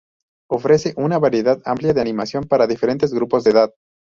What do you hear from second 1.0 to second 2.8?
variedad amplia de animación para